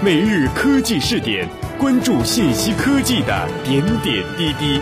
[0.00, 4.80] 每日科技试点，关注信息科技的点点滴滴。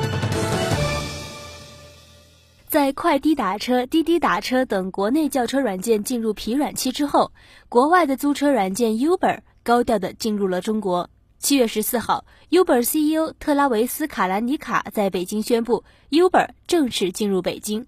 [2.68, 7.32] 在快滴打车、滴滴打车等国内轿车软件进入疲软期之后，
[7.70, 11.08] 国外的租车软件 Uber 高调的进入了中国。
[11.38, 17.86] 七月十四号，Uber CEO 特拉维斯·卡兰尼卡在北京宣布，Uber 正式进入北京。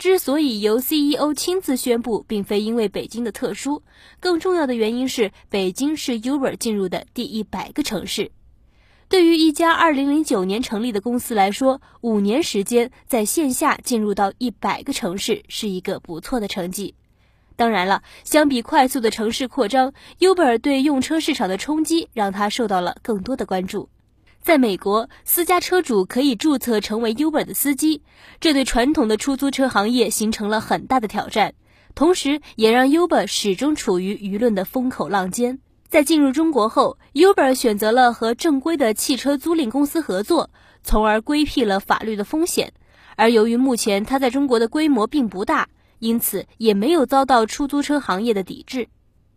[0.00, 3.82] 之所以由 CEO 亲自宣布，并非因为北京的特殊，
[4.18, 8.32] 更重要的原因是北京是 Uber 进入的第一百个城市。
[9.10, 16.94] 对于一家2009年成立的公司来说，五年时间在线下进入到一百个城市是一个不错的成绩。
[17.54, 23.90] 当然了，相比快速的城市扩张，Uber 对用车市场的冲击让它受到了更多的关注。
[24.42, 28.02] 在美国，私家车主可以注册成为 Uber 的司机，
[28.40, 31.54] 这对传统的出租车行业形成了很大的挑战，
[31.94, 35.58] 同时也让 Uber 始终处于舆论的风口浪尖。
[35.88, 40.50] 在进入中国后，Uber 选择了和正规的汽车租赁公司合作，
[40.82, 42.72] 从而规避了法律的风险。
[43.16, 45.68] 而由于目前它在中国的规模并不大。
[45.98, 48.88] 因此，也没有遭到出租车行业的抵制。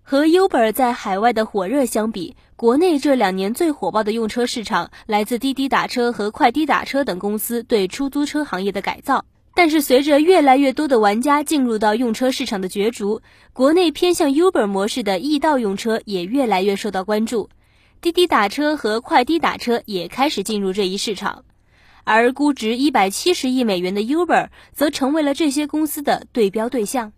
[0.05, 9.23] 和 Uber 在海外的火热相比，国内这两年最火爆的用车市场来自滴滴打车和快滴打车等公司对出租车行业的改造。
[9.55, 13.21] 但是，随着越来越多的玩家进入到用车市场的角逐，
[13.53, 17.49] 国内偏向 Uber 模式的易到用车也越来越受到关注。
[18.01, 21.45] 滴滴打车和快滴打车也开始进入这一市场。
[22.03, 27.13] 而估值一百七十亿美元的 Uber 则成为了这些公司的对标对象。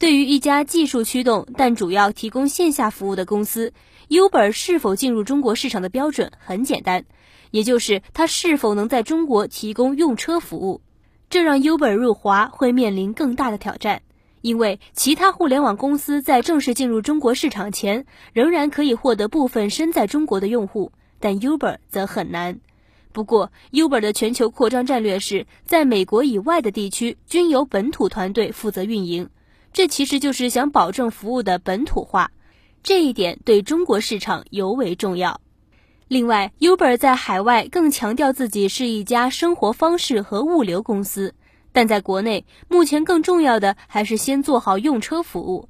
[0.00, 3.74] 对于一家技术驱动但主要提供线下服务的公司
[4.08, 7.04] ，Uber 是否进入中国市场的标准很简单，
[7.50, 10.80] 也就是它是否能在中国提供用车服务。
[11.28, 14.00] 这让 Uber 入华会面临更大的挑战，
[14.40, 22.58] 因为其他互联网公司在正式进入中国市场前，仍然可以获得部分身在中国的用户，但 Uber 则很难。
[23.12, 29.28] 不过，Uber 的全球扩张战略是在美国以外的地区均由本土团队负责运营，
[29.72, 32.32] 这其实就是想保证服务的本土化，
[32.82, 35.40] 这一点对中国市场尤为重要。
[36.08, 41.34] 另外，Uber 在海外更强调自己是一家生活方式和物流公司，
[41.70, 45.68] 但在国内，目前更重要的还是先做好用车服务。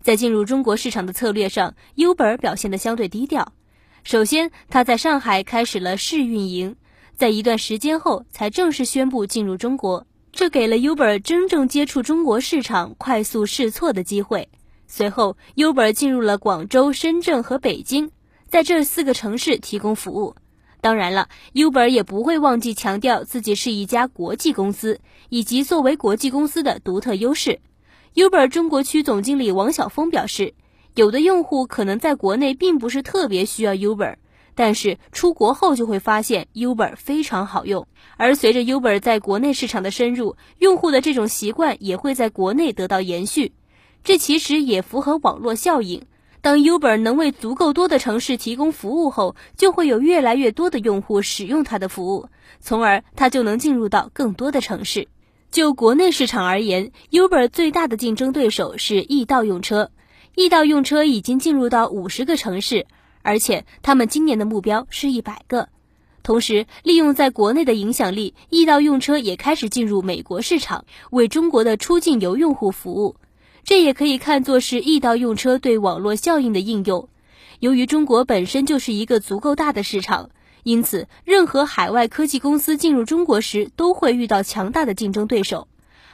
[0.00, 3.52] 在进入中国市场的策略上，Uber 表现得相对低调。
[4.04, 6.76] 首先，他在上海开始了试运营。
[7.16, 14.48] 在一段时间后，才正式宣布进入中国，这给了 Uber 真正接触中国市场、快速试错的机会。
[14.86, 18.10] 随后，Uber 进入了广州、深圳和北京，
[18.48, 20.34] 在这四个城市提供服务。
[20.80, 24.98] 当然了，Uber 也不会忘记强调自己是一家国际公司，
[25.28, 27.60] 以及作为国际公司的独特优势。
[28.14, 30.54] Uber 中国区总经理王晓峰表示，
[30.94, 34.16] 有的用户可能在国内并不是特别需要 Uber。
[34.60, 37.86] 但是出国后就会发现 Uber 非常好用，
[38.18, 43.54] 而随着 Uber 在国内市场的深入，用户的这种习惯也会在国内得到延续。
[44.04, 46.02] 这其实也符合网络效应。
[46.42, 52.28] 当 Uber 能为足够多的城市提供服务后，就会有越来越多的用户使用它的服务，
[52.60, 55.08] 从而它就能进入到更多的城市。
[55.50, 59.90] 就国内市场而言，Uber 最大的竞争对手是易到用车。
[60.34, 62.86] 易到用车已经进入到五十个城市。
[63.22, 65.68] 而且他们今年的目标是一百个。
[66.22, 73.16] 同时，利用在国内的影响力，易到用车也开始进入美国市场，为中国的出境游用户服务。
[73.64, 77.08] 这也可以看作是易到用车对网络效应的应用。
[77.58, 80.30] 由于中国本身就是一个足够大的市场，
[80.62, 85.68] 因此任何海外科技公司进入中国时都会遇到强大的竞争对手。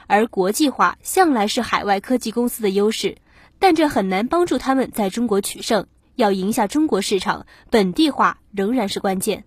[0.06, 3.16] 而国际化向来是海外科技公司的优势，
[3.58, 5.86] 但这很难帮助他们在中国取胜。
[6.16, 9.44] 要赢下中国市场，本地化仍然是关键。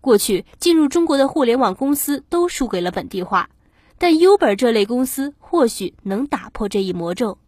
[0.00, 3.50] 过去进入中国的互联网公司都输给了本地化，
[3.98, 7.38] 但 Uber 这类公司或许能打破这一魔咒，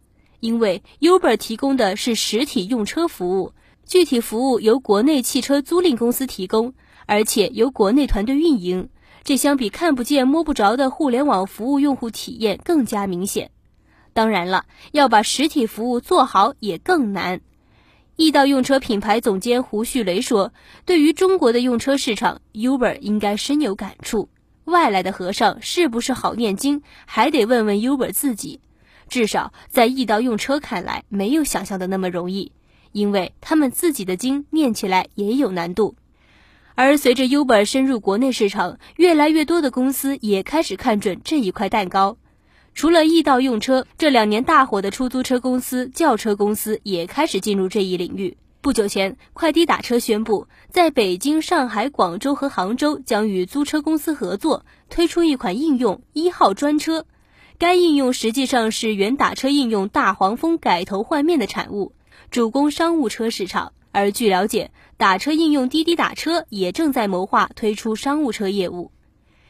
[0.41, 3.53] 因为 Uber 提供的是实体用车服务，
[3.85, 6.73] 具体服务由国内汽车租赁公司提供，
[7.07, 8.89] 而且由国内团队运营。
[9.23, 13.51] 这相比看不见摸不着的互联网服务，用户体验更加明显。
[14.13, 17.39] 当然了，要把实体服务做好也更难。
[18.21, 20.53] 易到用车品牌总监胡旭雷说
[20.85, 24.29] ：“对于中国的用车市场，Uber 应该深有感触。
[24.65, 28.59] 外来的和尚是不是好念经，还得问问 Uber 自己。
[29.09, 32.51] 至少在易到用车看来，没有想象的那么容易，
[32.91, 35.95] 因为他们自己的经念起来也有难度。
[36.75, 42.17] 而随着 Uber 深入国内市场，越来越多的公司也开始看准这一块蛋糕。”
[42.73, 48.37] 除了易到用车，这两年大火的出租车公司、轿车公司也开始进入这一领域。
[48.61, 57.05] 不久前，快滴打车宣布，在北京、上海、广州和杭州将与租车公司合作，推出一款应用“一号专车”。
[57.57, 61.93] 该应用实际上是原打车应用大黄蜂改头换面的产物，
[62.31, 63.73] 主攻商务车市场。
[63.91, 68.91] 而据了解，打车应用滴滴打车也正在谋划推出商务车业务。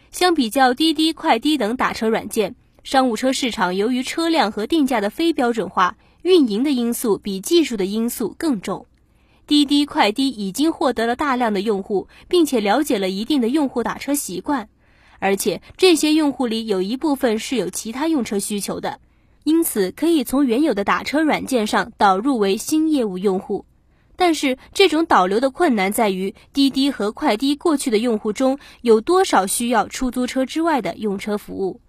[0.09, 8.87] 相比较滴滴、快滴等打车软件，商务车市场由于车辆和定价的非标准化，运营的因素比技术的因素更重。
[9.45, 14.67] 滴滴快滴已经获得了大量的用户，并且了解了一定的用户打车习惯，
[15.19, 18.99] 而且这些用户里有一部分是有其他用车需求的，
[19.43, 23.65] 因此可以从原有的打车软件上导入为新业务用户。
[24.15, 31.81] 但是这种导流的困难在于，滴滴和快滴过去的用户中有多少需要出租车之外的用车服务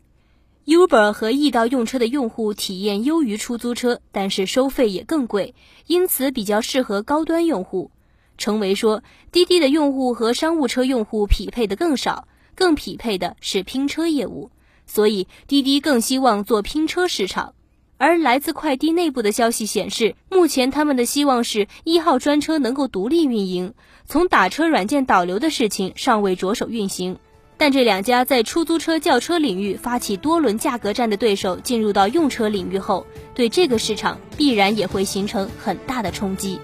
[0.67, 5.55] ？Uber 和易到用车的用户体验优于出租车，但是收费也更贵，
[5.87, 7.91] 因此比较适合高端用户。
[8.39, 14.51] 程维说，滴滴的用户和商务车用户匹配的更少，更匹配的是拼车业务，
[14.87, 17.55] 所以滴滴更希望做拼车市场。
[17.99, 23.75] 而来自快滴内部的消息显示，目前他们的希望是一号专车能够独立运营，
[24.07, 27.19] 从打车软件导流的事情尚未着手运行。
[27.63, 33.07] 但这两家在出租车轿车领域发起多轮价格战的对手进入到用车领域后，
[33.37, 36.59] 对这个市场必然也会形成很大的冲击。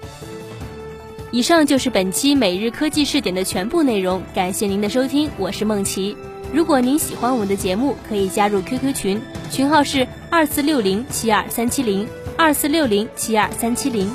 [1.31, 6.17] 以上就是本期每日科技视点的全部内容，感谢您的收听，我是梦琪。
[6.51, 12.05] 如果您喜欢我们的节目，可以加入 QQ 群，群号是二四六零七二三七零
[12.35, 14.11] 二四六零七二三七零。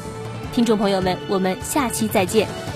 [0.53, 2.74] 听众朋友们，我们下期再见。